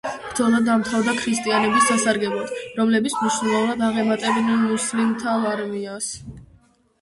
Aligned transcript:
ბრძოლა 0.27 0.59
დამთავრდა 0.67 1.11
ქრისტიანების 1.17 1.89
სასარგებლოდ, 1.89 2.53
რომლებიც 2.79 3.17
მნიშვნელოვნად 3.19 3.85
აღემატებოდნენ 3.89 4.65
მუსლიმთა 4.65 5.37
არმიას. 5.53 6.11